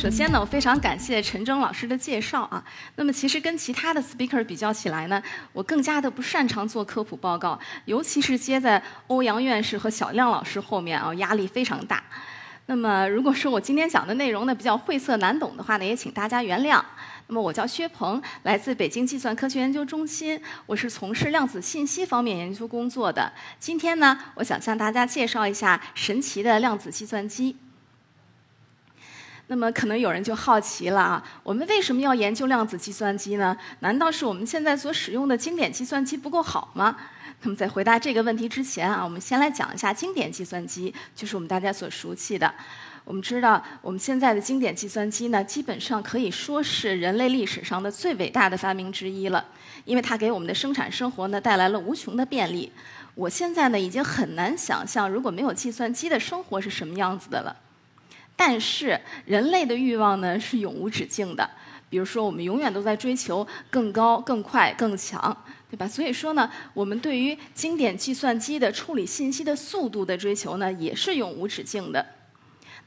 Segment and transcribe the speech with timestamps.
[0.00, 2.64] 首先呢，我非常感谢陈征老师的介绍啊。
[2.96, 5.22] 那么其实跟其他的 speaker 比较起来呢，
[5.52, 12.02] 我更加的不擅长做科普报告，尤其是接在欧阳院士和小亮老师后面啊，压力非常大。
[12.64, 16.82] 那么如果说我今天讲的内容呢比较晦涩难懂的话呢，也请大家原谅。
[17.26, 23.30] 那么我叫薛鹏，来自北京计算科学研究中心，我是从事量子信息方面研究工作的。
[23.58, 27.58] 今天呢，我想向大家介绍一下神奇的量子计算机。
[29.50, 33.56] 那么可能有人就好奇了啊，我们为什么要研究量子计算机呢？
[33.80, 36.96] 难道是我们现在所使用的经典计算机不够好吗？
[37.42, 42.54] 那么在回答这个问题之前啊，我们先来讲一下经典计算机，就是我们大家所熟悉的。
[43.04, 49.44] 我们知道，我们现在的经典计算机呢，基本上可以说是人类历史上的最伟大的发明之一了，
[49.84, 52.70] 因为它给我们的生产生活呢带来了无穷的便利。
[53.16, 57.56] 我现在呢已经很难想象如果没有计算机的生活是什么样子的了。
[58.40, 61.50] 但是人类的欲望呢是永无止境的，
[61.90, 65.86] 比如说我们永远都在追求更高、更快、更强，对吧？
[65.86, 72.06] 所以说呢，我们对于经典计算机的处理信息的速度的追求呢也是永无止境的。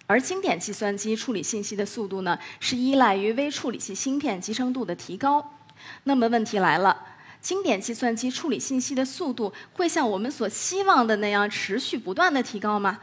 [0.08, 5.60] 而经典计算机处理信息的速度呢是依赖于微处理器芯片集成度的提高。
[6.06, 7.00] 那么问题来了，
[7.40, 12.98] 经典计算机处理信息的速度会像我们所希望的那样持续不断的提高吗？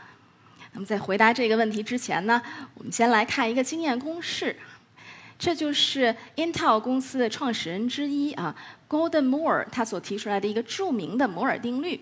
[0.72, 2.40] 那么在回答这个问题之前呢，
[2.74, 4.56] 我们先来看一个经验公式，
[5.38, 8.54] 这就是 Intel 公司的创始人之一啊
[8.88, 12.00] ，Golden Moore 他所提出来的一个著名的摩尔定律。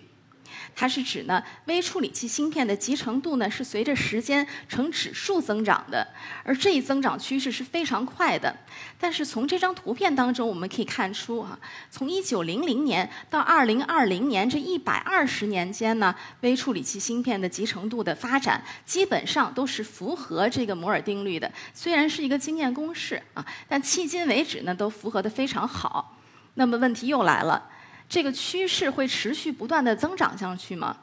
[0.75, 6.07] 它是指呢，微处理器芯片的集成度呢是随着时间呈指数增长的，
[6.43, 8.55] 而这一增长趋势是非常快的。
[8.99, 11.57] 但是从这张图片当中我们可以看出啊，
[11.89, 21.51] 从一九零零年到二零二零年这一百二十年间呢，微处理器芯片的集成度的发展基本上都是符合这个摩尔定律的。
[21.73, 26.17] 虽然是一个经验公式啊，但迄今为止呢都符合的非常好。
[26.55, 27.69] 那么问题又来了。
[28.09, 30.97] 这个趋势会持续不断的增长下去吗？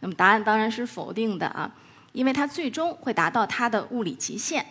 [0.00, 1.72] 那么答案当然是否定的啊，
[2.12, 4.66] 因为它最终会达到它的物理极限。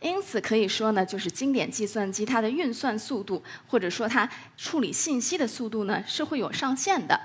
[0.00, 7.18] 因此可以说呢，就是经典计算机它的运算速度，或者说它处理信息的速度呢，是会有上限的。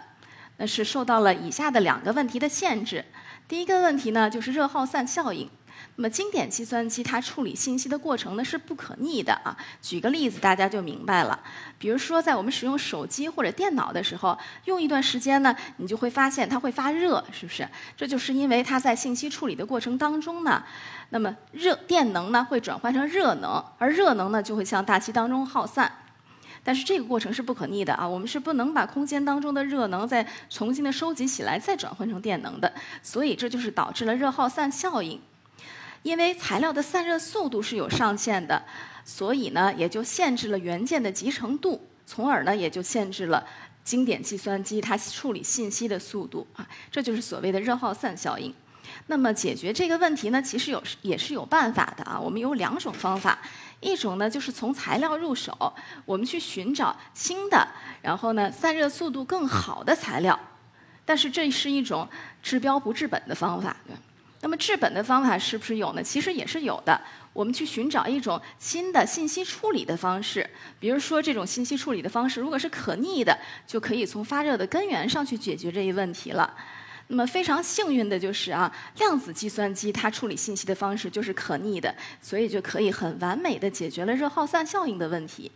[0.58, 3.04] 那是受到了以下的两个问题的限制。
[3.48, 5.50] 第一个问题呢，就是热耗散效应。
[5.96, 9.56] 那么经典计算机它处理信息的过程呢是不可逆的啊。
[9.82, 11.40] 举个例子，大家就明白了。
[11.78, 17.68] 比如说，在我们使用手机或者电脑的时候，用一段时间呢，你就会发现它会发热，是不是？
[17.96, 20.64] 这就是因为它在信息处理的过程当中呢，
[21.10, 25.92] 那么热电能呢会转换成热能，而热能呢就会向大气当中耗散。
[26.64, 32.74] 但是这个过程是不可逆的啊，我们是不能把空间当中的热能再重新的收集起来，再转换成电能的。
[33.04, 35.22] 所以这就是导致了热耗散效应。
[36.04, 38.64] 因为材料的散热速度是有上限的，
[39.04, 43.44] 所以呢，也就限制了元件的集成度，从而呢，也就限制了
[43.84, 46.68] 经典计算机它处理信息的速度啊。
[46.92, 48.54] 这就是所谓的热耗散效应。
[49.08, 52.20] 那么解决这个问题呢，其实有也是有办法的啊。
[52.20, 53.40] 我们有两种方法，
[53.80, 55.74] 一种呢就是从材料入手，
[56.06, 57.68] 我们去寻找新的，
[58.02, 60.38] 然后呢散热速度更好的材料。
[61.06, 62.08] 但是这是一种
[62.42, 63.76] 治标不治本的方法。
[64.44, 66.04] 那么治本的方法是不是有呢？
[66.04, 67.00] 其实也是有的。
[67.32, 70.48] 我们去寻找一种新的信息处理的方式，
[70.82, 76.54] 比如说这种信息处理的方式如果是可逆的，就可以从发热的根源上去解决这一问题了。
[77.08, 85.50] 那么非常幸运的就是啊，量子计算机它处理信息的方式就是可逆的，所以就可以很完美的解决了热耗散效应的问题。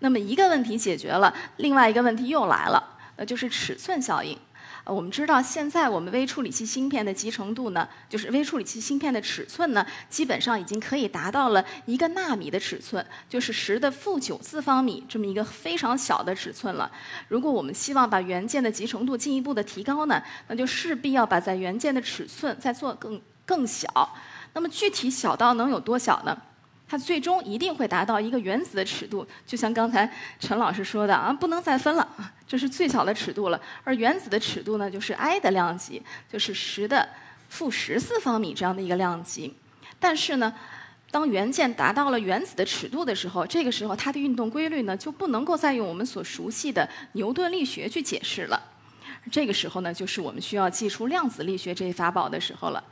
[0.00, 4.38] 那么一个问题解决了，另外一个问题又来了，那就是尺寸效应。
[4.84, 16.90] 呃，我们知道现在我们微处理器芯片的集成度呢，就是微处理器芯片的尺寸呢，基本上已经可以达到了一个纳米的尺寸，就是十的负九次方米这么一个非常小的尺寸了。
[17.28, 24.14] 如果我们希望把元件的集成度进一步的提高呢，那就势必要把在元件的尺寸再做更更小。
[24.54, 26.36] 那么具体小到能有多小呢？
[26.90, 33.60] 它最终一定会达到一个原子的尺度，就像刚才陈老师说的啊，不能再分了啊，这是最小的尺度了。
[33.84, 37.08] 而原子的尺度呢，就是 I 的量级，就是十的
[37.48, 39.54] 负十四方米这样的一个量级。
[40.00, 40.52] 但是呢，
[41.12, 48.60] 当元件达到了原子的尺度的时候，这个时候它的运动规律呢，就不能够再用我们所熟悉的牛顿力学去解释了。
[49.30, 52.82] 这个时候呢，就是我们需要祭出量子力学这一法宝的时候了。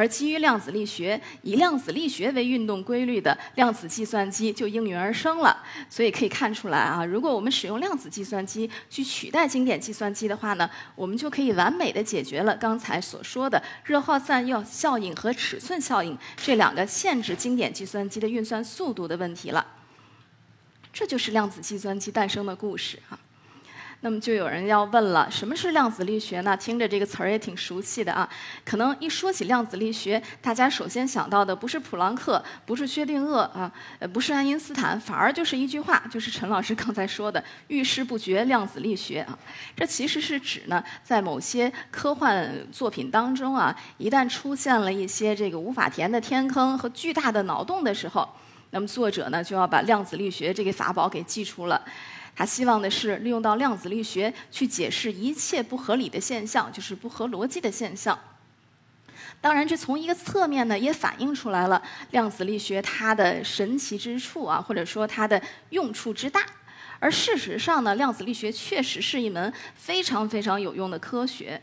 [0.00, 5.62] 而基于量子力学，以量子力学为运动规律的量子计算机就应运而生了。
[5.90, 19.66] 所以可以看出来啊，如果我们使用量子计算机去取代经典计算机的话呢，我们就可以完美的解决了刚才所说的热耗散药效应和尺寸效应这两个限制经典计算机的运算速度的问题了。
[20.90, 23.18] 这就是量子计算机诞生的故事啊。
[24.02, 26.56] 那么就有人要问了，什么是量子力学呢？
[26.56, 28.26] 听着这个词儿也挺熟悉的啊。
[28.64, 39.38] 可能一说起量子力学，大家首先想到的不是普朗克，不是薛定谔啊，呃，不是爱因斯坦，反而就是一句话，就是陈老师刚才说的“遇事不决量子力学”啊。
[39.76, 48.26] 这其实是指呢，在某些科幻作品当中啊，一旦出现了一些这个无法填的天坑和巨大的脑洞的时候，
[48.70, 51.82] 那么作者呢就要把量子力学这个法宝给记出了。
[52.40, 58.18] 他希望的是利用到量子力学去解释一切不合理的现象，就是不合逻辑的现象。
[59.42, 61.82] 当然，这从一个侧面呢，也反映出来了
[62.12, 66.46] 量子力学它的神奇之处啊，或者说它的用处之大。
[66.98, 71.60] 而事实上呢，量子力学确实是一门非常非常有用的科学。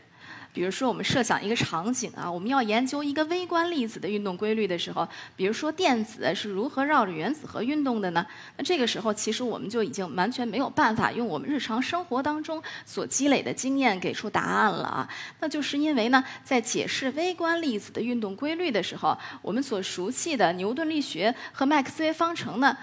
[0.52, 5.06] 比如说，我们设想一个场景啊，我们要研究一个微观粒子的运动规律的时候，
[5.36, 8.26] 比如说电子是如何绕着原子核运动的呢？
[8.56, 15.08] 那这个时候，其实我们就已经完全没有办法用我们日常生活当中所积累的经验给出答案了啊。
[15.38, 22.76] 那就是因为呢，在解释微观粒子的运动规律的时候，我们所熟悉的牛顿力学和麦克斯韦方程呢，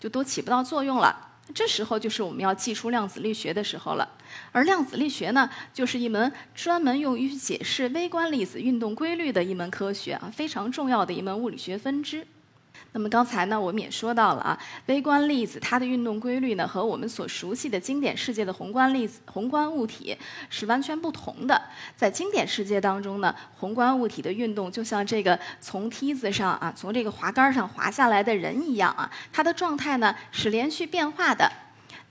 [0.00, 1.29] 就都起不到作用了。
[1.54, 4.08] 这时候就是我们要记出量子力学的时候了，
[4.52, 12.26] 而量子力学呢，就是一门专门用于解释微观粒子运动规律的一门科学啊，非常重要的一门物理学分支。
[12.92, 20.16] 那么刚才呢，我们也说到了啊，微观粒子它的运动规律呢，和我们所熟悉的经典世界的宏观粒子、宏观物体
[20.48, 21.62] 是完全不同的。
[21.94, 31.48] 在经典世界当中呢，宏观物体的运动就像这个从梯子上啊，从这个滑杆上滑下来的人一样啊，它的状态呢是连续变化的。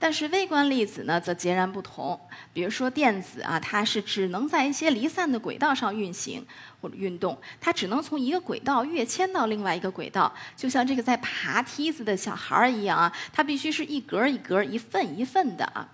[0.02, 2.18] 但是微观粒子呢，则截然不同。
[2.54, 6.44] 比如说电子啊，它是只能在一些离散的轨道上运行
[6.80, 15.86] 或者运动，它只能从一个轨道跃迁到另外一个轨道，就像这个在爬梯子的小孩儿一样啊，它必须是一格一格、一份一份的啊，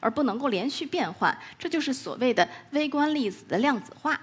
[0.00, 1.38] 而不能够连续变换。
[1.58, 4.18] 这就是所谓的微观粒子的量子化。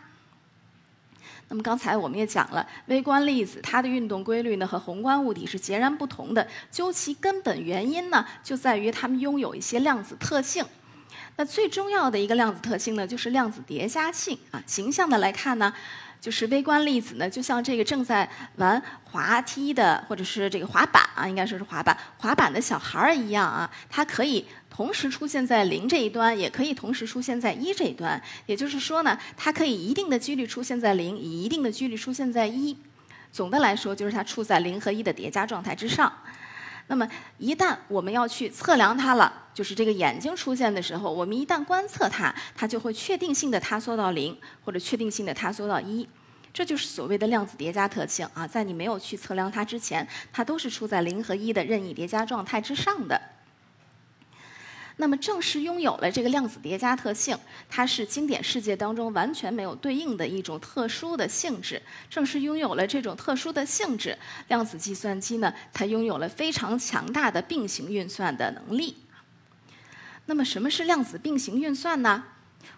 [1.49, 6.45] 那么刚才我们也讲了，微观粒子它的运动规律呢和宏观物体是截然不同的。
[6.69, 10.65] 究其根本原因呢，就在于它们拥有一些量子特性。
[11.37, 14.61] 那最重要的一个量子特性呢，就是量子叠加性啊。
[14.65, 15.73] 形象的来看呢，
[16.27, 24.45] 就是微观粒子呢，就像这个正在玩滑梯的或者是这个滑板啊，应该说是滑板滑板的小孩儿一样啊，它可以。
[24.69, 28.21] 同时出现在零这一端，也可以同时出现在一这一端。
[28.45, 32.75] 也就是说呢，它可以一定的几率出现在零，以一定的几率出现在一。
[33.31, 36.11] 总的来说，就是它处在零和一的叠加状态之上。
[36.87, 37.07] 那么，
[37.37, 46.07] 一旦我们要去测量它了，就是这个眼睛出现的时候，我们一旦观测它，它就会确定性的塌缩到零，或者确定性的塌缩到一。
[46.57, 53.21] 这就是所谓的量子叠加特性啊，在你没有去测量它之前，它都是处在零和一的任意叠加状态之上的。
[54.95, 57.37] 那么，正是拥有了这个量子叠加特性，
[57.69, 61.79] 它是经典世界当中完全没有对应的一种特殊的性质。
[62.09, 64.17] 正是拥有了这种特殊的性质，
[64.47, 68.97] 量子计算机呢，才拥有了非常强大的并行运算的能力。
[70.25, 72.23] 那么，什么是量子并行运算呢？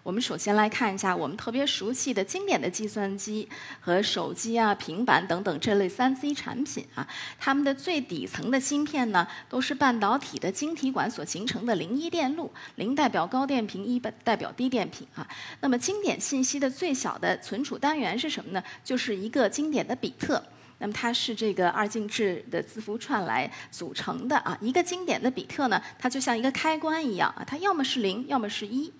[0.02, 3.48] 我们首先来看一下我们特别熟悉的经典的计算机
[3.80, 7.06] 和手机啊、平板等等这类三 C 产品啊，
[7.38, 15.28] 它们的最底层的芯片呢，都是半导体的晶体管所形成的零一电路，零代表高电平，一代表低电平啊。
[15.60, 18.62] 那么经典信息的最小的存储单元是什么呢？
[18.82, 20.42] 就是一个经典的比特。
[20.78, 24.56] 那么它是这个二进制的字符串来组成的啊。
[24.62, 28.90] 一个经典的比特呢，它就像一个开关一样啊，它要么是零，要么是一。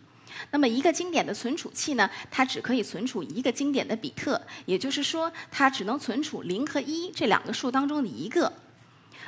[0.50, 8.52] 那么一个经典的存储器呢，它只可以存储一个经典的比特，也就是说，它只能存储零和一这两个数当中的一个。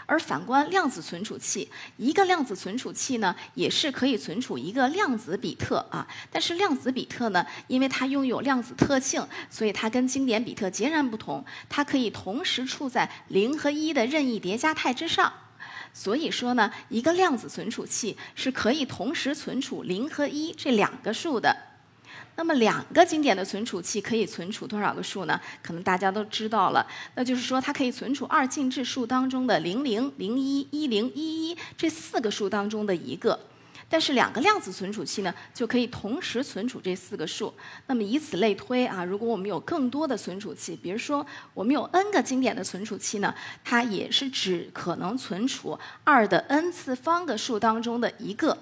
[0.05, 6.07] 而反观量子存储器，一个量子存储器呢，也是可以存储一个量子比特啊。
[6.31, 15.33] 但是量子比特呢，因为它拥有量子特性，所以它跟经典比特截然不同，它可以同时处在零和一的任意叠加态之上。
[15.93, 21.55] 所以说呢，一个量子存储器是可以同时存储零和一这两个数的。
[22.35, 25.39] 那么两个经典的存储器可以存储多少个数呢？
[25.63, 33.39] 可能大家都知道了，那就是说它可以存储二进制数当中的零零零一一零一一这四个数当中的一个。
[33.93, 37.53] 但是两个量子存储器呢，就可以同时存储这四个数。
[37.89, 48.57] 那么以此类推啊，如果我们有更多的存储器，比如说我们有 n 个经典的存储器呢，它也是只可能存储二的 n 次方个数当中的一个。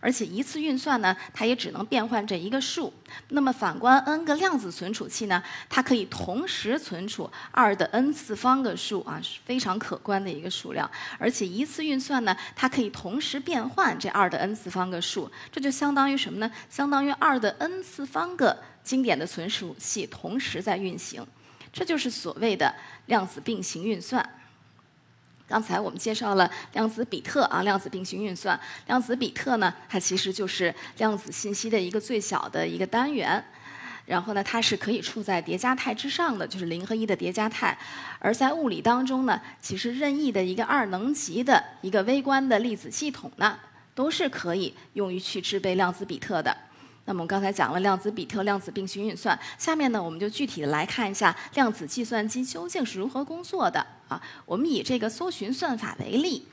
[0.00, 2.92] 而且一次运算呢，它也只能变换这一个数。
[3.28, 10.90] 那么反观 n 个量子存储器呢，它可以同时存储二的 n 次方个数啊，是非常可观的一个数量。
[11.18, 16.50] 而且一次运算呢，它可以同时变换这二的 n 次方个数，这就相当于什么呢？
[16.70, 21.26] 相当于二的 n 次方个经典的存储器同时在运行，
[21.70, 22.74] 这就是所谓的
[23.06, 24.26] 量子并行运算。
[25.50, 28.58] 刚才我们介绍了量子比特啊，量子并行运算。
[28.86, 33.44] 量子比特呢，它其实就是量子信息的一个最小的一个单元。
[34.06, 37.76] 然后呢，它是可以处在叠加态之上的，就是零和一的叠加态。
[38.20, 43.58] 而在物理当中呢，其实任意的一个二能级的一个微观的粒子系统呢，
[43.92, 46.56] 都是可以用于去制备量子比特的。
[47.06, 54.22] 那么我们刚才讲了量子比特、量子并行运算，下面呢，我们就具体的来看一下量子计算机究竟是如何工作的啊。
[54.44, 56.46] 我们以这个搜寻算法为例。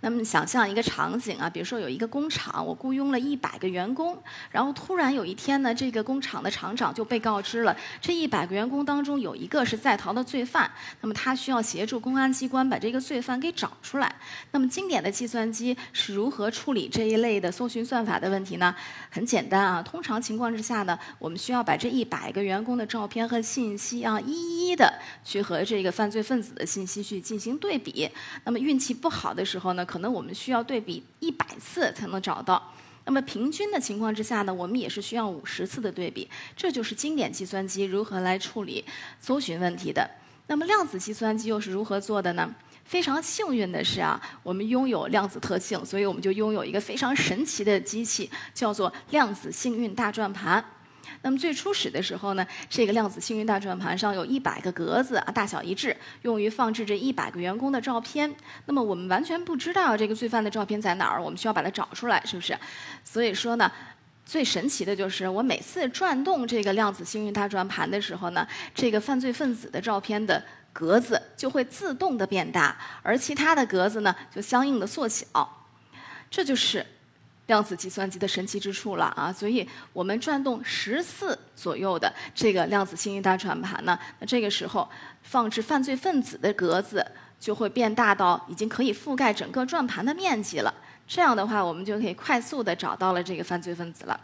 [0.00, 4.16] 那么想象一个场景啊，比如说有一个工厂，我雇佣了一百个员工，
[4.50, 14.14] 然后突然有一天呢，这个工厂的厂长就被告知了，这一百个员工当中有一个是在逃的罪犯，那么他需要协助公安机关把这个罪犯给找出来。
[14.52, 18.74] 那么经典的计算机是如何处理这一类的搜寻算法的问题呢？
[19.10, 24.92] 很简单啊，通常情况之下呢，我们需要把这一百个员工的照片和信息啊，一一的
[25.24, 28.08] 去和这个犯罪分子的信息去进行对比。
[28.44, 29.84] 那么运气不好的时候呢？
[29.84, 32.72] 可能我们需要对比一百次才能找到，
[33.04, 36.28] 那么平均的情况之下呢，我们也是需要五十次的对比。
[36.56, 38.84] 这就是经典计算机如何来处理
[39.20, 40.08] 搜寻问题的。
[40.46, 42.54] 那么量子计算机又是如何做的呢？
[42.84, 50.62] 非常幸运的是啊，我们拥有量子特性，所以我们就拥有一个非常神奇的机器，叫做量子幸运大转盘。
[51.22, 58.34] 那么最初始的时候呢，这个量子幸运大转盘上有一百个格子啊，大小一致，用于放置这一百个员工的照片。
[58.66, 62.56] 那么我们完全不知道这个罪犯的照片在哪儿，我们需要把它找出来，是不是？
[63.02, 63.70] 所以说呢，
[64.26, 70.42] 最神奇的就是我每次转动这个量子幸运大转盘的时候呢，这个犯罪分子的照片的
[70.72, 75.66] 格子就会自动的变大，而其他的格子呢就相应的缩小。
[76.30, 76.84] 这就是。
[77.46, 79.32] 量子计算机的神奇之处了啊！
[79.32, 84.88] 所以我们转动十次左右的这个量子幸运大转盘呢，那这个时候
[85.22, 87.06] 放置犯罪分子的格子
[87.38, 90.72] 就会变大到已经可以覆盖整个转盘的面积了。
[91.06, 94.18] 这样的话，我们就可以快速的找到了这个犯罪分子了。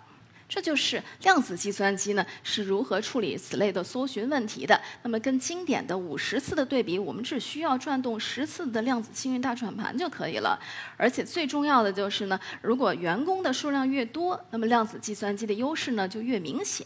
[0.51, 4.79] 这就是量子计算机呢是如何处理此类的搜寻问题的。
[5.05, 10.59] 那么跟经典的五十次的对比，我们只需要转动十次的量子幸运大转盘就可以了。
[10.97, 16.85] 而且最重要的就是呢，如果员工的数量越多，那么量子计算机的优势呢就越明显。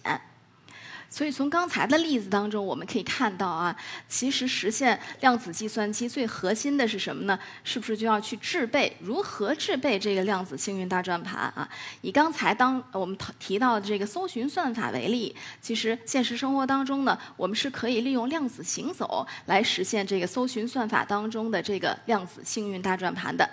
[1.15, 3.77] 所以从刚才的例子当中，我们可以看到啊，
[4.09, 7.39] 其实实现量子计算机最核心的是什么呢？
[7.63, 11.69] 是不是就要去制备如何制备这个量子幸运大转盘啊？
[12.01, 23.49] 以刚才当我们提到的这个搜寻算法为例，其实现实生活当中呢，我们是可以利用量子行走来实现这个搜寻算法当中的这个量子幸运大转盘的。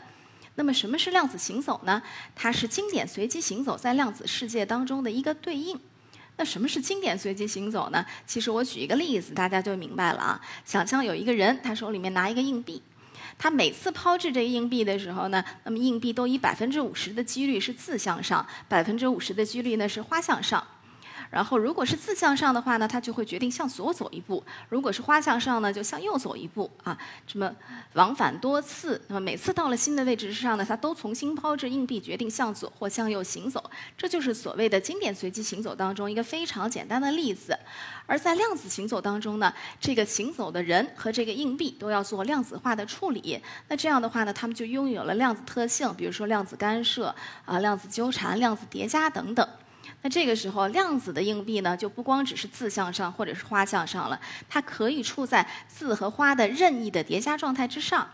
[0.55, 2.01] 那么什么是量子行走呢？
[2.35, 5.79] 它是经典随机行走在量子世界当中的一个对应。
[6.37, 8.03] 那什么是经典随机行走呢？
[8.25, 10.41] 其实我举一个例子，大家就明白了啊。
[10.65, 12.81] 想象有一个人，他手里面拿一个硬币，
[13.37, 20.65] 他每次抛掷这个硬币的时候呢，那么硬币都以百分之五十的几率是自向上，百分之五十的几率呢是花向上。
[21.31, 26.97] 然后，如果是自向上的话呢，它就会决定向左走一步；如果是花向上呢，就向右走一步啊。
[27.25, 27.49] 这么
[27.93, 33.63] 往返多次，那么每次到了新的位置之上呢，它都重新抛掷硬币，决定向左或向右行走。
[33.97, 37.57] 这就是所谓的经典随机行走当中一个非常简单的例子。
[38.05, 43.41] 而在量子行走当中呢，这个行走的人和这个硬币都要做量子化的处理。
[43.69, 49.47] 那这样的话呢，他们就拥有了量子特性，比如说量子干涉啊、量子纠缠、量子叠加等等。
[50.03, 54.19] 那这个时候，量子的硬币呢，就不光只是字向上或者是花向上了，
[54.49, 58.09] 它可以处在字和花的任意的叠加状态之上，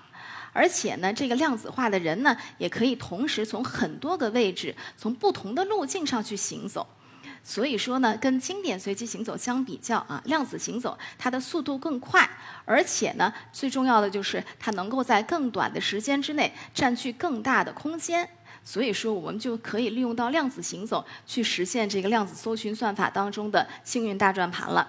[0.52, 6.88] 而且呢，这个量子化的人呢，也可以同时从很多个位置、从不同的路径上去行走。
[7.44, 12.30] 所以说呢，跟经典随机行走相比较啊，量子行走它的速度更快，
[12.66, 18.30] 而且呢，最重要的就是它能够在更短的时间之内占据更大的空间。
[18.70, 24.86] 所以说，我们就可以利用到量子行走去实现这个量子搜寻算法当中的幸运大转盘了。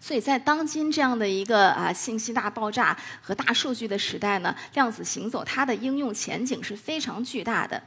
[0.00, 7.80] 所以在当今这样的一个啊信息大爆炸和大数据的时代呢，量子行走它的应用前景是非常巨大的。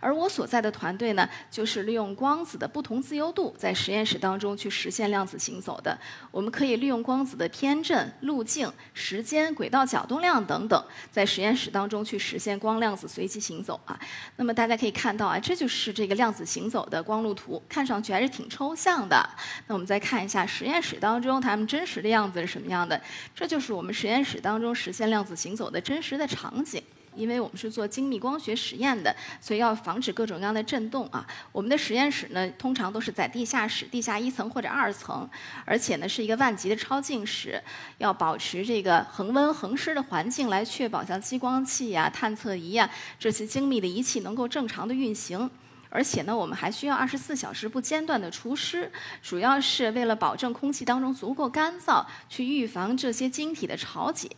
[0.00, 5.98] 而我所在的团队呢，就是利用光子的不同自由度，在实验室当中去实现量子行走的。
[6.30, 13.98] 我们可以利用光子的偏振、路径、时间、轨道角动量等等，在实验室当中去实现光量子随机行走啊。
[14.36, 19.28] 那么大家可以看到啊，这就是这个量子行走的光路图，看上去还是挺抽象的。
[19.66, 23.00] 那我们再看一下实验室当中它们真实的样子是什么样的，
[23.34, 26.82] 这就是我们实验室当中实现量子行走的真实的场景。
[27.18, 31.26] 因为我们是做精密光学实验的，所以要防止各种各样的震动啊。
[31.50, 35.28] 我们的实验室呢，通常都是在地下室、地下一层或者二层，
[35.64, 37.60] 而且呢是一个万级的超净室，
[37.98, 45.50] 要保持这个恒温恒湿的环境，来确保像激光器呀、探测仪呀这些精密的仪器能够正常的运行。
[45.90, 54.28] 而且呢，我们还需要二十四小时不间断的除湿，主要是为了保证空气当中足够干燥，去预防这些晶体的潮解。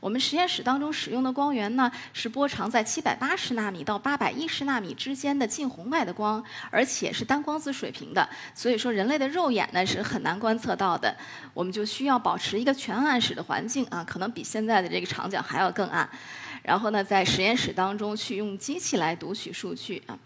[0.00, 11.16] 我们实验室当中使用的光源呢，是波长在七百八十纳米到八百一十纳米之间的近红外的光，而且是单光子水平的，所以说人类的肉眼呢是很难观测到的。
[11.54, 16.08] 我们就需要保持一个全暗室的环境啊，可能比现在的这个场景还要更暗。
[16.62, 20.18] 然后呢，在实验室当中去用机器来读取数据啊。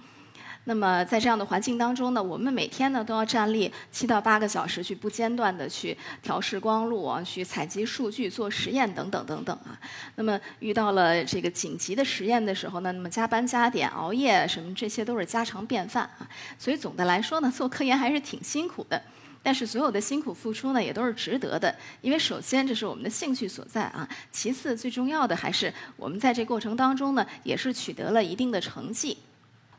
[0.64, 9.78] 那么在这样的环境当中呢，我们每天呢都要站立七到八个小时，去不间断的去调试光路啊，去采集数据、做实验等等等等啊。
[10.16, 16.28] 那么遇到了这个紧急的实验的时候呢，那么加班加点、熬夜什么，这些都是家常便饭啊。
[16.58, 19.02] 所以总的来说呢，做科研还是挺辛苦的。
[19.42, 21.74] 但是所有的辛苦付出呢，也都是值得的。
[22.02, 29.16] 因为首先这是我们的兴趣所在啊，其次最重要的还是我们在这过程当中呢，也是取得了一定的成绩。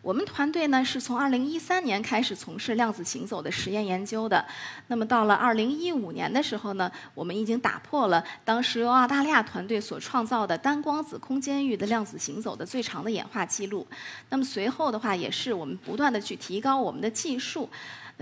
[0.01, 4.43] 我们团队呢是从2013年开始从事量子行走的实验研究的。
[4.88, 13.86] 那么到了2015年的时候呢，我们已经打破了当时由澳大利亚团队所创造的单光子空间域的量子行走的最长的演化记录。
[14.29, 17.70] 那么随后的话，也是我们不断的去提高我们的技术。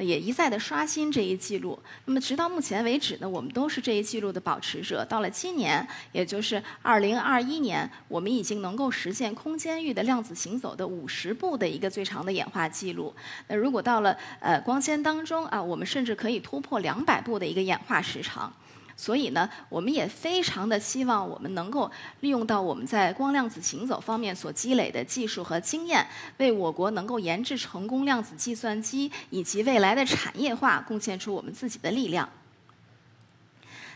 [0.04, 1.78] 也一再的刷新这一记录。
[2.06, 5.04] 那么直到目前为止呢，我们都是这一记录的保持者。
[5.06, 13.14] 到了今年，也就是二零二一年，我们已经能够实现空间域的量子行走的五十步的一个最长的演化记录。
[13.48, 18.52] 那如果到了呃光纤当中啊，我们甚至可以突破两百步的一个演化时长。
[19.00, 32.28] 所以呢，我们也非常的希望我们能够利用到我们在光量子行走方面所积累的技术和经验，为我国能够研制成功量子计算机以及未来的产业化贡献出我们自己的力量。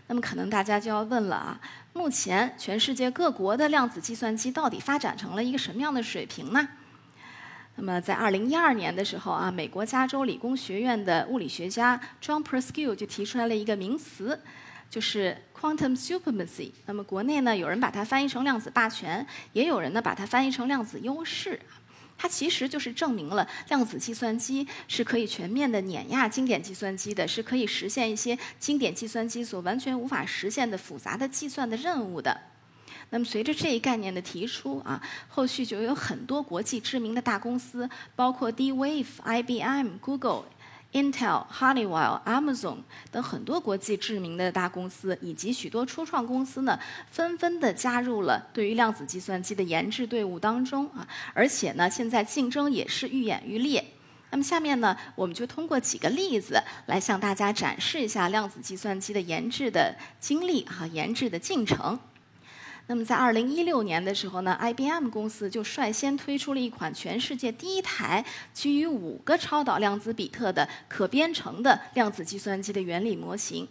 [0.07, 1.59] 那么可能大家就要问了啊，
[1.91, 6.65] 目前全世界各国的量子计算机到底发展成了一个什么样的水平呢？
[7.75, 14.39] 那么在二零一二年的时候啊，美国加州理工学院的物理学家 John Preskill 就提出来了一个名词。
[14.93, 16.69] 就是 quantum supremacy。
[16.85, 21.59] 那么国内呢，有人把它翻译成量子霸权，也有人呢把它翻译成量子优势。
[22.15, 32.39] 它其实就是证明了量子计算机是可以全面的碾压经典计算机的，是可以实现一些经典计算机所完全无法实现的复杂的计算的任务的。
[33.09, 40.43] 那么随着这一概念的提出啊，后续就有很多国际知名的大公司，包括 D-Wave、IBM、Google。
[40.93, 42.77] Intel、Honeywell、Amazon
[43.11, 46.79] 等很多国际知名的大公司，以及许多初创公司呢，
[47.09, 53.83] 纷纷的加入了对于量子计算机的研制队伍当中啊，而且呢，现在竞争也是愈演愈烈。
[54.29, 61.99] 那么下面呢，我们就通过几个例子来向大家展示一下量子计算机的研制的经历和研制的进程。
[62.87, 73.65] 那么在二零一六年的时候呢，IBM 公司就率先推出了一款全世界第一台基于五个超导量子比特的可编程的量子计算机的原理模型，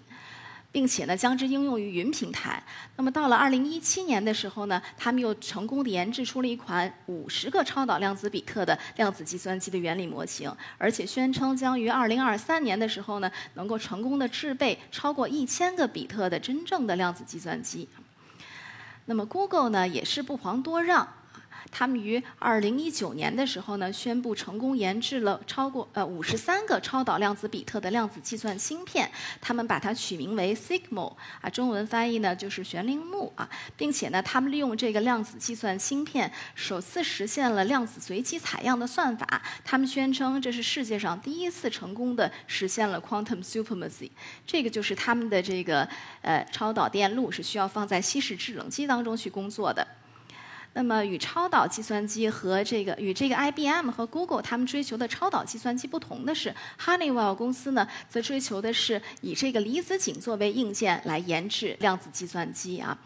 [0.72, 2.62] 并且呢将之应用于云平台。
[2.96, 17.86] 那么到了二零一七年的时候呢，他们又成功的研制出了一款五十个超导量子比特的量子计算机的原理模型，而且宣称将于二零二三年的时候呢，能够成功的制备超过一千个比特的真正的量子计算机。
[19.06, 21.08] 那么，Google 呢也是不遑多让。
[21.70, 39.42] 他们于二零一九年的时候呢，宣布成功研制了超过呃五十三个超导量子比特的量子计算芯片，他们把它取名为 Sigmo，啊，中文翻译呢就是玄铃木啊，并且呢，他们利用这个量子计算芯片，首次实现了量子随机采样的算法。
[39.64, 44.10] 他们宣称这是世界上第一次成功的实现了 quantum supremacy。
[44.46, 45.88] 这个就是他们的这个
[46.20, 49.86] 呃超导电路是需要放在稀释制冷机当中去工作的。
[50.74, 56.54] 那么与超导计算机和这个与这个 IBM 和 Google 他们追求的超导计算机不同的是
[56.84, 62.96] ，Honeywell 公司呢则追求的是以这个离子阱作为硬件来研制量子计算机啊。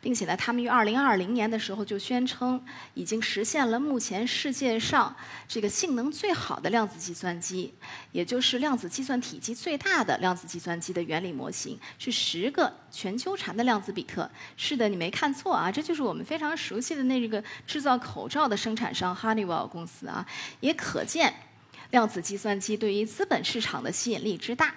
[0.00, 2.62] 并且呢，他们于二零二零年的时候就宣称
[2.94, 5.14] 已经实现了目前世界上
[5.46, 7.74] 这个性能最好的量子计算机，
[8.12, 14.30] 也就是量子计算体积最大的量子计算机的原理模型，是十个全球产的量子比特。
[14.56, 20.26] 是的，你没看错啊，这就是我们非常熟悉的那个制造口罩的生产商 Honeywell 公司啊，
[20.60, 21.34] 也可见
[21.90, 24.74] 量子计算机对于资本市场的吸引力之大。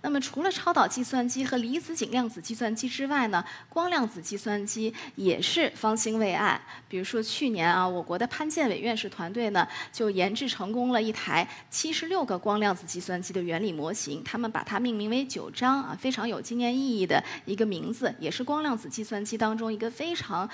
[0.00, 6.60] 那么，除了超导计算机和离子阱量子计算机之外呢，光量子计算机也是方兴未艾。
[6.88, 20.48] 比如说，去年啊，我国的潘建伟院士团队呢，就研制成功了一台七十六个光量子计算机的原理模型，他们把它命名为“九章”啊，非常有纪念意义的一个名字，也是光量子计算机当中一个非常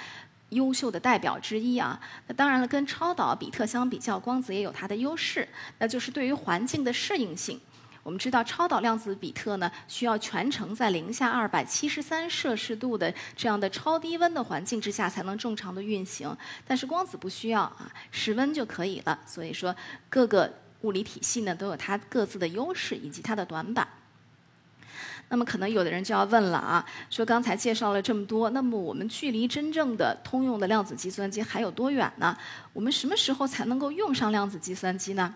[0.49, 2.01] 优秀的代表之一啊。
[2.29, 5.47] 那当然了，跟超导比特相比较，光子也有它的优势，
[5.79, 7.61] 那就是对于环境的适应性。
[8.05, 16.37] 我们知道，超导量子比特呢，需要全程在零下二百七十三摄氏度的这样的超低温的环境之下才能正常的运行。
[16.67, 19.19] 但是光子不需要啊，室温就可以了。
[19.27, 19.75] 所以说，
[20.11, 23.89] 各个物理体系呢都有它各自的优势以及它的短板。
[25.31, 32.37] 那么可能有的人就要问了啊，说刚才介绍了这么多，那么我们距离真正的通用的量子计算机还有多远呢？
[32.75, 35.35] 我们什么时候才能够用上量子计算机呢？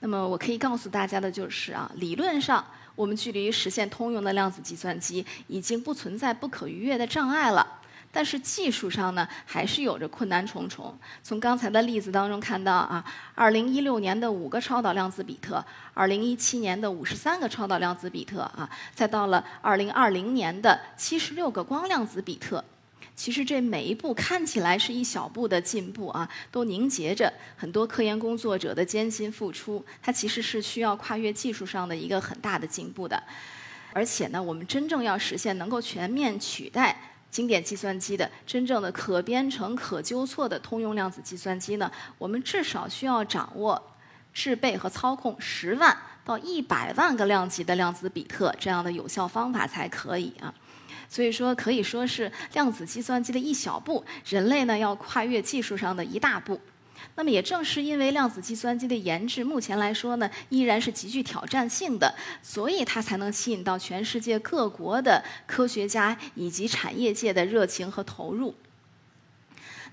[0.00, 7.66] 那么我可以告诉大家的就是啊，理论上我们距离实现通用的量子计算机已经不存在不可逾越的障碍了。
[8.12, 10.96] 但是技术上呢，还是有着困难重重。
[11.22, 22.64] 从刚才的例子当中看到啊，二零一六年的五个超导量子比特，二零一七年的五十三个超导量子比特啊，再到了二零二零年的七十六个光量子比特。
[23.16, 29.82] 其实这每一步看起来是一小步的进步啊，都凝结着很多科研工作者的艰辛付出。
[30.02, 33.20] 它其实是需要跨越技术上的一个很大的进步的。
[33.94, 43.82] 而且呢，我们真正要实现能够全面取代经典计算机的真正的可编程、可纠错的通用量子计算机呢，我们至少需要掌握
[44.34, 50.52] 制备和操控十万到一百万个量级的量子比特这样的有效方法才可以啊。
[51.08, 56.60] 所以说，可以说是量子计算机的一小步，人类呢要跨越技术上的一大步。
[57.14, 68.54] 那么，也正是因为量子计算机的研制，目前来说呢，依然是极具挑战性的，所以它才能吸引到全世界各国的科学家以及产业界的热情和投入。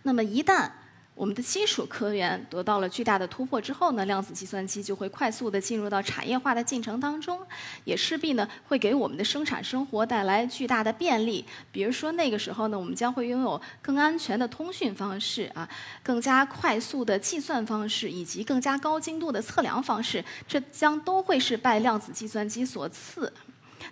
[0.03, 0.69] 那么，一旦
[1.15, 7.39] 我们的基础科研得到了巨大的突破之后呢，量子计算机就会快速的进入到产业化的进程当中，
[7.85, 11.45] 也势必呢会给我们的生产生活带来巨大的便利。
[11.71, 15.69] 比如说那个时候呢，我们将会拥有更安全的通讯方式啊，
[16.01, 23.31] 更加快速的计算方式以及更加高精度的测量方式，这将都会是拜量子计算机所赐。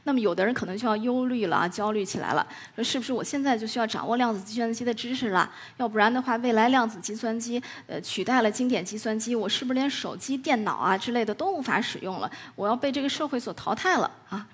[0.03, 5.49] 那么，有的人可能就要忧虑了啊，焦虑起来了，说是不是我现在就需要掌握量子计算机的知识了？
[5.77, 12.29] 要不然的话，未来量子计算机呃取代了经典计算机，我是不是连手机、电脑啊之类的都无法使用了？
[12.55, 14.47] 我要被这个社会所淘汰了啊！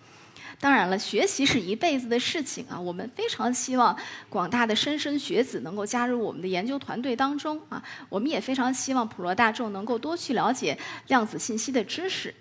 [0.59, 3.95] 当然了，学习是一辈子的事情啊，我们非常希望
[4.27, 10.75] 广大的莘莘学子能够加入我们的研究团队当中啊，我们也非常希望普罗大众能够多去了解
[11.09, 12.33] 量子信息的知识。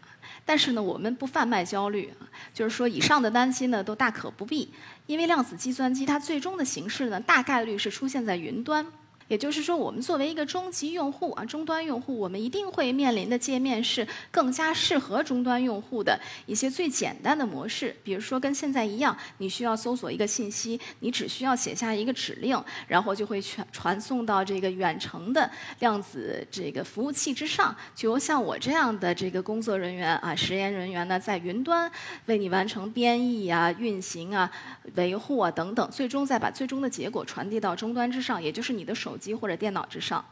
[0.47, 2.11] 但是呢，我们不贩卖焦虑，
[2.55, 4.73] 就是说以上的担心呢都大可不必，
[5.07, 8.87] 因为量子计算机它最终的形式呢大概率是出现在云端。
[9.29, 17.97] 也就是说，我们作为一个终极用户啊，终端用户，我们一定会面临的界面是更加适合终端用户的一些最简单的模式。
[18.05, 31.91] 比如说，跟现在一样，你需要搜索一个信息，你只需要写下一个指令，然后就会传传送到这个远程的量子这个服务器之上，就由像我这样的这个工作人员啊、实验人员呢，在云端
[32.27, 34.49] 为你完成编译啊、运行啊、
[34.95, 39.16] 维护啊等等，最终再把最终的结果传递到终端之上，也就是你的手。
[39.17, 40.23] 手机或者电脑之上，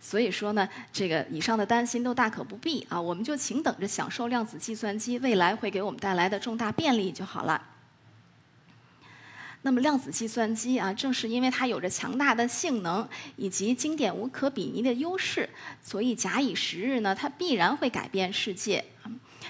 [0.00, 7.60] 所以说呢，这个以上的担心都大可不必啊，我们就请等着享受量子计算机未来会给我们带来的重大便利就好了。
[9.62, 15.48] 那么量子计算机啊，正是因为它有着强大的性能以及经典无可比拟的优势，
[15.82, 18.84] 所以假以时日呢，它必然会改变世界。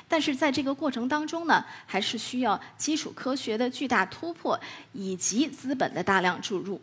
[0.08, 4.58] 但是在这个过程当中呢，还是需要基础科学的巨大突破
[4.94, 6.80] 以及资本的大量注入。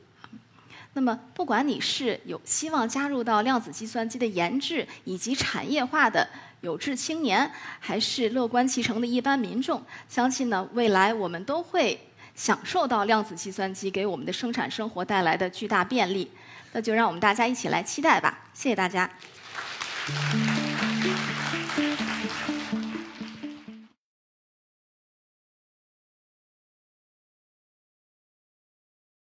[0.94, 6.28] 那么，不管你是有希望加入到量子计算机的研制以及产业化的
[6.62, 7.50] 有志青年，
[7.80, 12.00] 还是乐观其成的一般民众，相信呢，未来我们都会
[12.36, 16.30] 享受到量子计算机给我们的生产生活带来的巨大便利。
[16.74, 18.38] 那就让我们大家一起来期待吧！
[18.54, 19.10] 谢谢大家。